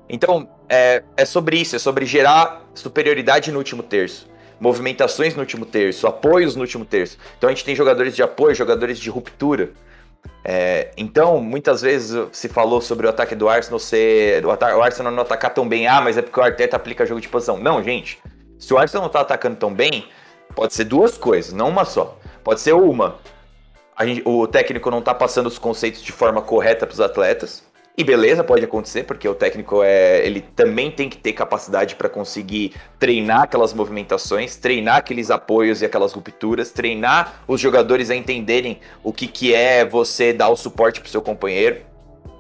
[0.10, 4.30] Então, é, é sobre isso, é sobre gerar superioridade no último terço.
[4.60, 7.18] Movimentações no último terço, apoios no último terço.
[7.38, 9.72] Então a gente tem jogadores de apoio, jogadores de ruptura.
[10.44, 14.46] É, então, muitas vezes se falou sobre o ataque do Arsenal ser.
[14.46, 17.20] O, o, Arsenal não atacar tão bem, ah, mas é porque o Arteta aplica jogo
[17.20, 17.58] de posição.
[17.58, 18.20] Não, gente.
[18.58, 20.08] Se o Arsenal não tá atacando tão bem,
[20.56, 22.18] pode ser duas coisas, não uma só.
[22.44, 23.18] Pode ser uma.
[24.02, 27.64] Gente, o técnico não tá passando os conceitos de forma correta para os atletas.
[27.98, 32.10] E beleza, pode acontecer, porque o técnico é, ele também tem que ter capacidade para
[32.10, 38.82] conseguir treinar aquelas movimentações, treinar aqueles apoios e aquelas rupturas, treinar os jogadores a entenderem
[39.02, 41.78] o que, que é você dar o suporte para seu companheiro.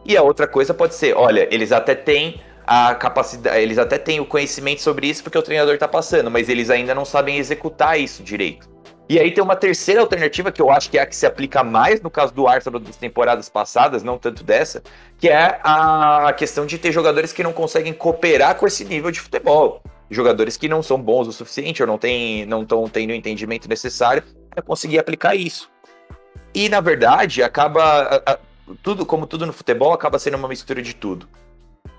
[0.04, 4.20] E a outra coisa pode ser, olha, eles até têm a capacidade, eles até têm
[4.20, 7.98] o conhecimento sobre isso porque o treinador está passando, mas eles ainda não sabem executar
[7.98, 8.75] isso direito.
[9.08, 11.64] E aí tem uma terceira alternativa que eu acho que é a que se aplica
[11.64, 14.82] mais no caso do Arsenal das temporadas passadas, não tanto dessa,
[15.20, 19.20] que é a questão de ter jogadores que não conseguem cooperar com esse nível de
[19.20, 19.82] futebol.
[20.10, 24.24] Jogadores que não são bons o suficiente ou não estão não tendo o entendimento necessário
[24.50, 25.70] para conseguir aplicar isso.
[26.54, 27.84] E na verdade, acaba.
[27.84, 28.40] A, a,
[28.82, 31.28] tudo, como tudo no futebol, acaba sendo uma mistura de tudo.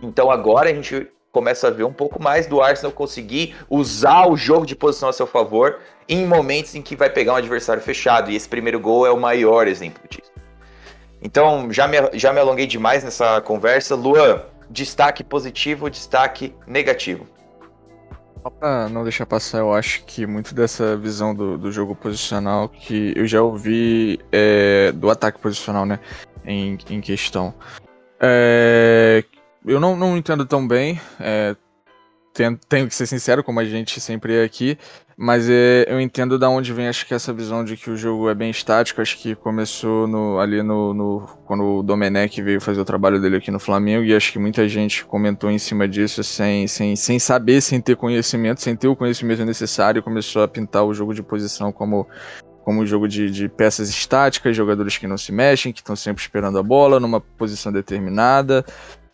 [0.02, 4.38] Então agora a gente começa a ver um pouco mais do Arsenal conseguir usar o
[4.38, 8.30] jogo de posição a seu favor em momentos em que vai pegar um adversário fechado.
[8.30, 10.32] E esse primeiro gol é o maior exemplo disso.
[11.20, 13.94] Então, já me, já me alonguei demais nessa conversa.
[13.94, 17.26] Luan, destaque positivo, destaque negativo.
[18.42, 22.66] Só pra não deixar passar, eu acho que muito dessa visão do, do jogo posicional
[22.66, 26.00] que eu já ouvi é, do ataque posicional, né?
[26.46, 27.52] Em, em questão.
[28.18, 29.22] É,
[29.66, 31.00] eu não, não entendo tão bem.
[31.18, 31.56] É,
[32.32, 34.78] tenho, tenho, que ser sincero, como a gente sempre é aqui.
[35.16, 38.28] Mas é, eu entendo da onde vem, acho que essa visão de que o jogo
[38.28, 39.00] é bem estático.
[39.00, 43.36] Acho que começou no, ali no, no, Quando o Domenech veio fazer o trabalho dele
[43.36, 44.04] aqui no Flamengo.
[44.04, 47.96] E acho que muita gente comentou em cima disso sem, sem, sem saber, sem ter
[47.96, 50.02] conhecimento, sem ter o conhecimento necessário.
[50.02, 52.06] Começou a pintar o jogo de posição como
[52.62, 56.20] como um jogo de, de, peças estáticas, jogadores que não se mexem, que estão sempre
[56.20, 58.64] esperando a bola numa posição determinada,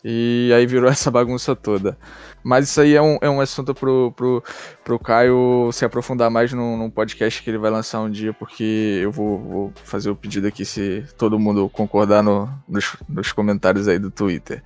[0.03, 1.97] e aí virou essa bagunça toda.
[2.43, 4.43] Mas isso aí é um, é um assunto pro, pro,
[4.83, 8.99] pro Caio se aprofundar mais num, num podcast que ele vai lançar um dia, porque
[9.01, 13.87] eu vou, vou fazer o pedido aqui se todo mundo concordar no, nos, nos comentários
[13.87, 14.61] aí do Twitter.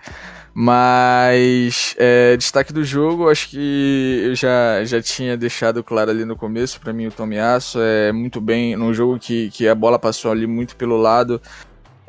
[0.59, 6.35] Mas é, destaque do jogo, acho que eu já, já tinha deixado claro ali no
[6.35, 10.31] começo, para mim o Tomiasso é muito bem num jogo que, que a bola passou
[10.31, 11.39] ali muito pelo lado.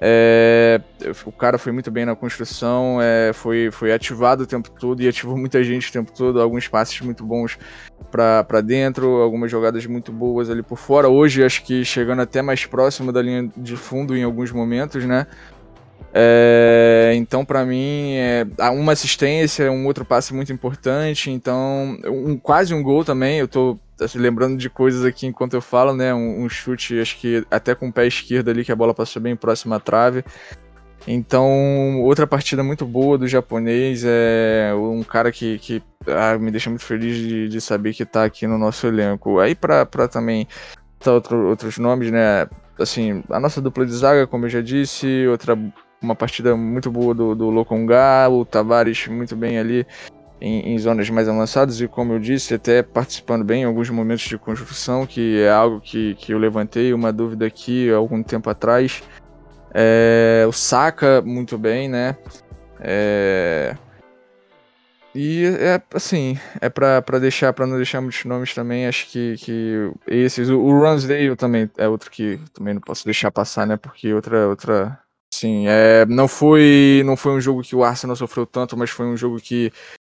[0.00, 0.80] É,
[1.26, 5.08] o cara foi muito bem na construção, é, foi, foi ativado o tempo todo e
[5.08, 7.58] ativou muita gente o tempo todo, alguns passes muito bons
[8.11, 11.08] para dentro, algumas jogadas muito boas ali por fora.
[11.08, 15.26] Hoje acho que chegando até mais próximo da linha de fundo em alguns momentos, né?
[16.14, 21.30] É, então, para mim, é, uma assistência, um outro passe muito importante.
[21.30, 23.38] Então, um, quase um gol também.
[23.38, 26.14] Eu tô assim, lembrando de coisas aqui enquanto eu falo, né?
[26.14, 29.20] Um, um, chute, acho que até com o pé esquerdo ali, que a bola passou
[29.20, 30.24] bem próxima à trave.
[31.06, 34.04] Então, outra partida muito boa do japonês.
[34.04, 38.24] É um cara que, que ah, me deixa muito feliz de, de, saber que tá
[38.24, 39.38] aqui no nosso elenco.
[39.38, 40.46] Aí, para também
[40.98, 42.46] tá outro, outros nomes, né?
[42.78, 45.58] Assim, a nossa dupla de zaga, como eu já disse, outra
[46.00, 49.84] uma partida muito boa do, do Lokonga, o Tavares muito bem ali
[50.40, 54.24] em, em, zonas mais avançadas e, como eu disse, até participando bem em alguns momentos
[54.24, 58.48] de construção, que é algo que, que eu levantei uma dúvida aqui há algum tempo
[58.48, 59.03] atrás.
[59.74, 62.16] É, o Saka muito bem, né?
[62.81, 63.77] É,
[65.14, 69.90] e é assim, é pra, deixar, para não deixar muitos nomes também, acho que, que
[70.07, 70.48] esses.
[70.48, 73.77] O, o Ransdale também é outro que também não posso deixar passar, né?
[73.77, 74.98] Porque outra, outra
[75.33, 79.07] Sim, é, não foi não foi um jogo que o Arsenal sofreu tanto, mas foi
[79.07, 79.70] um jogo que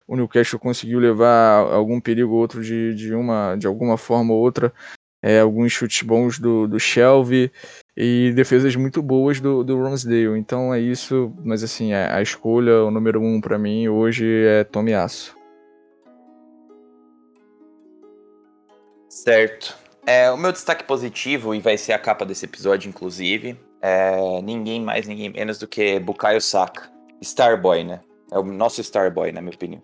[0.07, 4.39] o Newcastle conseguiu levar algum perigo ou outro de, de, uma, de alguma forma ou
[4.39, 4.73] outra.
[5.21, 7.51] É, alguns chutes bons do, do Shelby
[7.97, 10.37] e defesas muito boas do, do Ramsdale.
[10.37, 14.25] Então é isso, mas assim, a, é, a escolha, o número um para mim hoje
[14.45, 15.35] é Tomiasso.
[19.09, 19.75] Certo.
[20.05, 24.79] É, o meu destaque positivo, e vai ser a capa desse episódio, inclusive, é ninguém
[24.83, 26.91] mais, ninguém menos do que Bukayo Saka.
[27.21, 28.01] Starboy, né?
[28.31, 29.81] É o nosso Starboy, na minha opinião.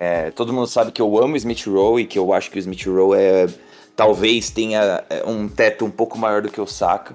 [0.00, 2.58] É, todo mundo sabe que eu amo Smith Rowe e que eu acho que o
[2.58, 3.46] Smith Rowe é,
[3.94, 7.14] talvez tenha é, um teto um pouco maior do que o Saka.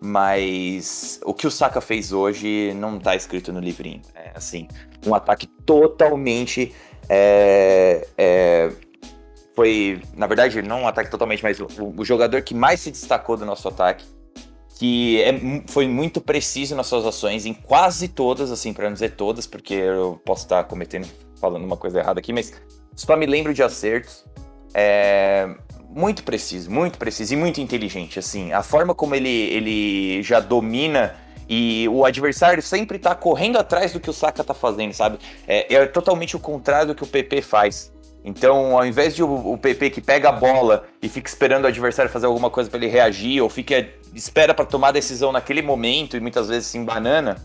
[0.00, 4.02] Mas o que o Saka fez hoje não tá escrito no livrinho.
[4.14, 4.68] É assim,
[5.04, 6.72] um ataque totalmente.
[7.08, 8.72] É, é,
[9.56, 13.36] foi, na verdade, não um ataque totalmente, mas o, o jogador que mais se destacou
[13.36, 14.04] do nosso ataque
[14.82, 15.32] que é,
[15.68, 19.74] foi muito preciso nas suas ações, em quase todas, assim, para não dizer todas, porque
[19.74, 21.06] eu posso estar cometendo,
[21.42, 22.52] falando uma coisa errada aqui, mas
[22.94, 24.24] só me lembro de acertos.
[24.72, 25.48] É,
[25.90, 28.52] muito preciso, muito preciso e muito inteligente, assim.
[28.52, 31.16] A forma como ele, ele já domina
[31.48, 35.18] e o adversário sempre tá correndo atrás do que o Saka tá fazendo, sabe?
[35.46, 37.92] É, é totalmente o contrário do que o PP faz.
[38.24, 41.66] Então, ao invés de o, o PP que pega a bola e fica esperando o
[41.66, 45.60] adversário fazer alguma coisa para ele reagir, ou fica espera para tomar a decisão naquele
[45.60, 47.36] momento e muitas vezes se embanana,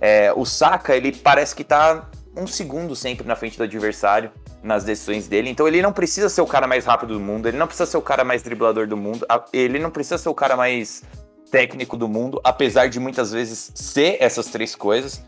[0.00, 4.30] é, o Saka ele parece que tá um segundo sempre na frente do adversário
[4.62, 5.50] nas decisões dele.
[5.50, 7.96] Então ele não precisa ser o cara mais rápido do mundo, ele não precisa ser
[7.96, 11.02] o cara mais driblador do mundo, ele não precisa ser o cara mais
[11.50, 15.22] técnico do mundo, apesar de muitas vezes ser essas três coisas.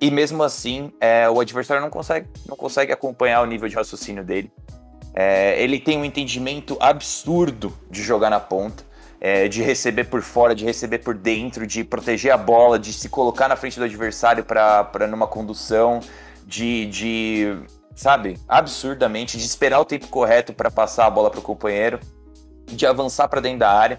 [0.00, 4.22] E mesmo assim, é, o adversário não consegue, não consegue acompanhar o nível de raciocínio
[4.22, 4.52] dele.
[5.14, 8.84] É, ele tem um entendimento absurdo de jogar na ponta,
[9.20, 13.08] é, de receber por fora, de receber por dentro, de proteger a bola, de se
[13.08, 16.00] colocar na frente do adversário para numa condução,
[16.46, 17.56] de, de,
[17.94, 22.00] sabe, absurdamente, de esperar o tempo correto para passar a bola para o companheiro,
[22.66, 23.98] de avançar para dentro da área.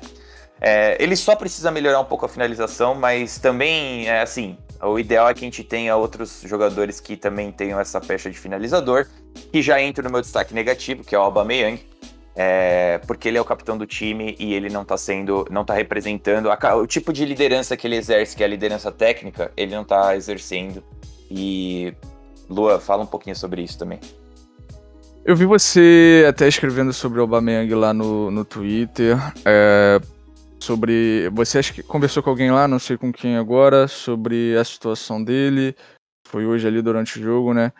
[0.60, 5.28] É, ele só precisa melhorar um pouco a finalização, mas também, é assim, o ideal
[5.30, 9.08] é que a gente tenha outros jogadores que também tenham essa pecha de finalizador,
[9.52, 11.86] que já entra no meu destaque negativo, que é o Aubameyang,
[12.36, 15.74] é, porque ele é o capitão do time e ele não tá sendo, não tá
[15.74, 19.74] representando a, o tipo de liderança que ele exerce, que é a liderança técnica, ele
[19.74, 20.84] não tá exercendo.
[21.32, 21.94] E
[22.50, 24.00] Lua, fala um pouquinho sobre isso também.
[25.26, 29.18] Eu vi você até escrevendo sobre o Aubameyang lá no, no Twitter.
[29.44, 30.00] É,
[30.60, 31.30] sobre.
[31.34, 35.24] Você acha que conversou com alguém lá, não sei com quem agora, sobre a situação
[35.24, 35.76] dele.
[36.28, 37.72] Foi hoje ali durante o jogo, né?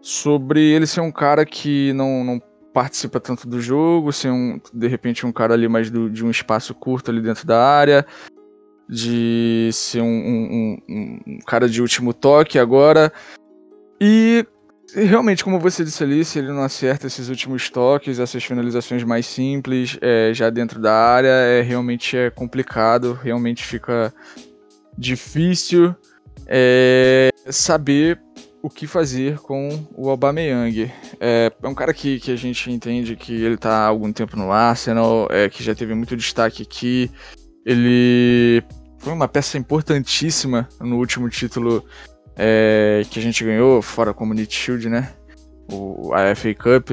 [0.00, 2.40] Sobre ele ser um cara que não, não
[2.72, 6.30] participa tanto do jogo, ser um, de repente um cara ali mais do, de um
[6.30, 8.06] espaço curto ali dentro da área,
[8.88, 13.12] de ser um, um, um, um cara de último toque agora.
[14.00, 14.46] E
[14.94, 19.26] realmente, como você disse ali, se ele não acerta esses últimos toques, essas finalizações mais
[19.26, 24.12] simples, é, já dentro da área, é realmente é complicado, realmente fica
[24.96, 25.94] difícil
[26.46, 28.20] é, saber
[28.62, 30.90] o que fazer com o Aubameyang.
[31.20, 34.36] É, é um cara que, que a gente entende que ele está há algum tempo
[34.36, 37.10] no Arsenal, é, que já teve muito destaque aqui.
[37.64, 38.62] Ele
[38.98, 41.84] foi uma peça importantíssima no último título
[42.38, 45.12] é, que a gente ganhou, fora a Community Shield, né?
[45.70, 46.92] O, a FA Cup.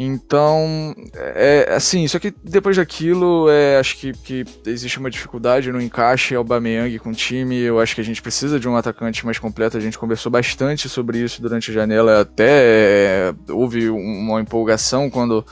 [0.00, 5.80] Então, é assim, só que depois daquilo, é, acho que, que existe uma dificuldade no
[5.80, 7.56] encaixe Aubameyang com o time.
[7.56, 9.76] Eu acho que a gente precisa de um atacante mais completo.
[9.76, 12.20] A gente conversou bastante sobre isso durante a janela.
[12.20, 15.44] Até é, houve uma empolgação quando,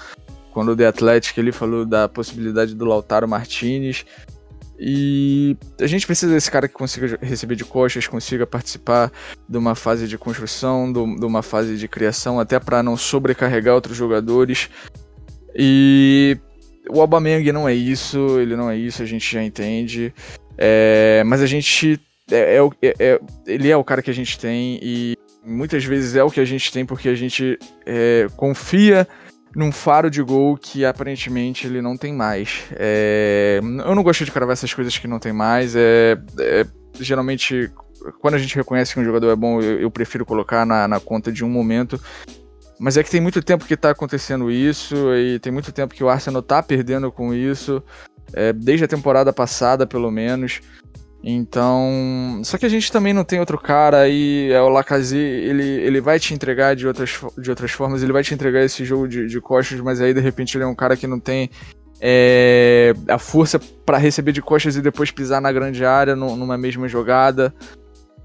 [0.52, 4.06] quando o The Athletic ele falou da possibilidade do Lautaro Martinez.
[4.78, 9.10] E a gente precisa desse cara que consiga receber de costas, consiga participar
[9.48, 13.96] de uma fase de construção, de uma fase de criação, até para não sobrecarregar outros
[13.96, 14.68] jogadores.
[15.54, 16.36] E
[16.90, 20.12] o Aubameyang não é isso, ele não é isso, a gente já entende.
[20.58, 21.98] É, mas a gente
[22.30, 26.16] é, é, é, é, ele é o cara que a gente tem e muitas vezes
[26.16, 29.06] é o que a gente tem porque a gente é, confia
[29.56, 32.64] num faro de gol que aparentemente ele não tem mais.
[32.72, 33.58] É...
[33.62, 35.74] Eu não gosto de cravar essas coisas que não tem mais.
[35.74, 36.18] É...
[36.38, 36.66] é...
[37.00, 37.72] Geralmente,
[38.20, 41.00] quando a gente reconhece que um jogador é bom, eu, eu prefiro colocar na, na,
[41.00, 41.98] conta de um momento.
[42.78, 46.04] Mas é que tem muito tempo que está acontecendo isso, e tem muito tempo que
[46.04, 47.82] o Arsenal está perdendo com isso,
[48.34, 50.60] é, desde a temporada passada, pelo menos.
[51.22, 55.64] Então, só que a gente também não tem outro cara e é o Lacazette, ele,
[55.64, 59.08] ele vai te entregar de outras, de outras formas, ele vai te entregar esse jogo
[59.08, 61.50] de, de costas, mas aí de repente ele é um cara que não tem
[62.00, 66.56] é, a força para receber de costas e depois pisar na grande área no, numa
[66.56, 67.52] mesma jogada.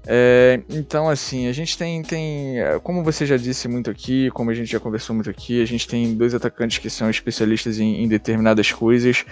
[0.06, 4.54] É, então, assim, a gente tem, tem, como você já disse muito aqui, como a
[4.54, 8.08] gente já conversou muito aqui, a gente tem dois atacantes que são especialistas em, em
[8.08, 9.24] determinadas coisas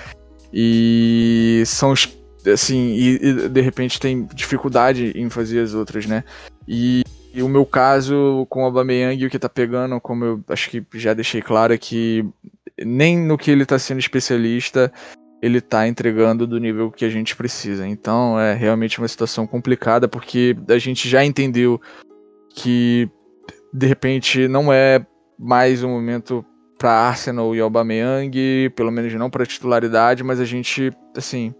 [0.52, 2.06] e são os
[2.46, 6.24] assim, e, e, de repente tem dificuldade em fazer as outras, né?
[6.66, 7.02] E,
[7.34, 10.84] e o meu caso com o Aubameyang, o que tá pegando, como eu acho que
[10.94, 12.24] já deixei claro, é que
[12.84, 14.92] nem no que ele tá sendo especialista
[15.42, 17.86] ele tá entregando do nível que a gente precisa.
[17.86, 21.80] Então é realmente uma situação complicada, porque a gente já entendeu
[22.54, 23.08] que
[23.72, 25.04] de repente não é
[25.38, 26.44] mais um momento
[26.78, 31.54] para Arsenal e Aubameyang, pelo menos não para titularidade, mas a gente, assim,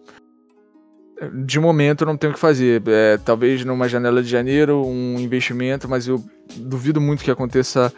[1.45, 2.83] de momento não tem o que fazer.
[2.87, 6.23] É, talvez numa janela de janeiro, um investimento, mas eu
[6.57, 7.93] duvido muito que aconteça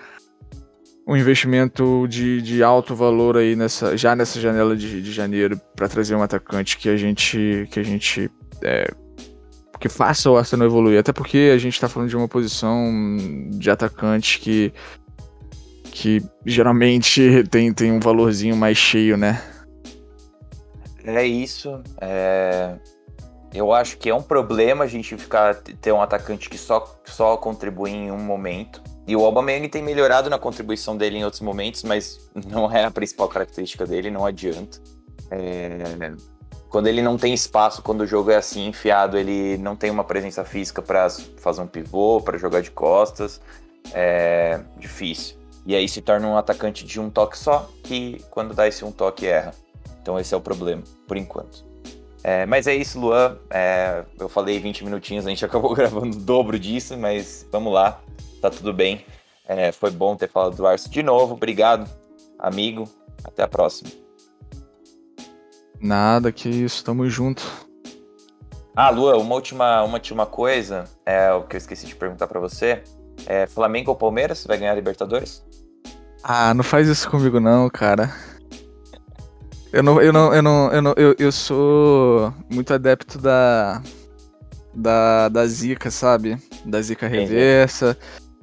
[1.07, 5.89] um investimento de, de alto valor aí nessa, já nessa janela de, de janeiro para
[5.89, 8.31] trazer um atacante que a gente que a gente
[8.63, 8.89] é,
[9.81, 11.01] que faça o Arsenal evoluir.
[11.01, 12.89] Até porque a gente está falando de uma posição
[13.51, 14.73] de atacante que
[15.93, 19.43] que geralmente tem, tem um valorzinho mais cheio, né?
[21.05, 21.83] É isso.
[22.01, 22.77] É...
[23.55, 27.37] Eu acho que é um problema a gente ficar ter um atacante que só, só
[27.37, 28.83] contribui em um momento.
[29.07, 32.91] E o Aubameyang tem melhorado na contribuição dele em outros momentos, mas não é a
[32.91, 34.81] principal característica dele, não adianta.
[35.31, 35.83] É...
[36.71, 40.05] Quando ele não tem espaço, quando o jogo é assim enfiado, ele não tem uma
[40.05, 43.41] presença física para fazer um pivô, para jogar de costas.
[43.93, 45.37] É difícil.
[45.67, 48.91] E aí se torna um atacante de um toque só, que quando dá esse um
[48.91, 49.53] toque erra.
[50.01, 51.72] Então esse é o problema, por enquanto.
[52.25, 53.37] É, mas é isso, Luan.
[53.51, 58.01] É, eu falei 20 minutinhos, a gente acabou gravando o dobro disso, mas vamos lá,
[58.41, 59.05] tá tudo bem.
[59.47, 61.35] É, foi bom ter falado do Arce de novo.
[61.35, 61.89] Obrigado,
[62.39, 62.89] amigo.
[63.25, 63.91] Até a próxima.
[65.81, 67.43] Nada, que isso, tamo junto.
[68.75, 72.41] Ah, Lua, uma última, uma última coisa, é o que eu esqueci de perguntar para
[72.41, 72.83] você.
[73.27, 75.45] É, Flamengo ou Palmeiras vai ganhar a Libertadores?
[76.23, 78.11] Ah, não faz isso comigo não, cara.
[79.73, 83.83] Eu não, eu não, eu não, eu não, eu, eu sou muito adepto da,
[84.75, 86.37] da, da zica, sabe?
[86.65, 87.97] Da zica reversa.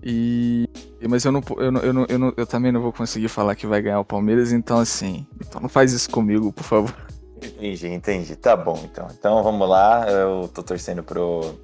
[0.03, 0.67] E
[1.07, 3.55] mas eu não, eu não, eu não, eu não, eu também não vou conseguir falar
[3.55, 6.95] que vai ganhar o Palmeiras, então assim, então não faz isso comigo, por favor.
[7.41, 8.35] Entendi, entendi.
[8.35, 9.07] Tá bom, então.
[9.17, 10.09] Então vamos lá.
[10.09, 11.55] Eu tô torcendo pro.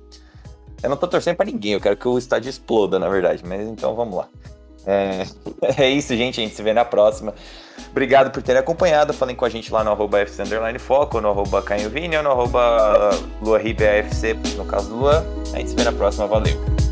[0.81, 3.43] Eu não tô torcendo pra ninguém, eu quero que o estádio exploda, na verdade.
[3.45, 4.29] Mas então vamos lá.
[4.85, 5.25] É,
[5.81, 6.39] é isso, gente.
[6.39, 7.33] A gente se vê na próxima.
[7.91, 9.13] Obrigado por terem acompanhado.
[9.13, 10.43] Falem com a gente lá no arroba FC
[10.79, 13.09] Foco, no arroba Caio Vini, ou no arroba
[13.41, 13.59] Lua
[14.57, 15.23] no caso do Luan.
[15.53, 16.27] A gente se vê na próxima.
[16.27, 16.84] Valeu.